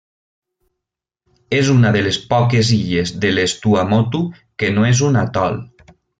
[1.57, 4.23] És una de les poques illes de les Tuamotu
[4.65, 5.63] que no és un atol.